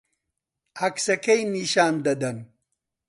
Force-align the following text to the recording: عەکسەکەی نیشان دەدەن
عەکسەکەی 0.81 1.41
نیشان 1.53 1.95
دەدەن 2.05 2.37